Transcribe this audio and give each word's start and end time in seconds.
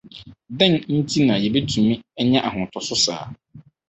Dɛn 0.57 0.73
nti 0.97 1.19
na 1.27 1.35
yebetumi 1.43 1.95
anya 2.19 2.39
ahotoso 2.47 2.95
saa? 3.05 3.25